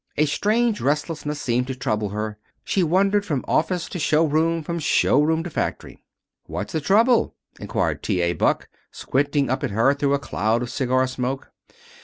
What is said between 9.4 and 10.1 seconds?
up at her